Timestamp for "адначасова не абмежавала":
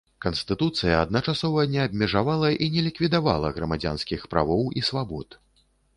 1.05-2.49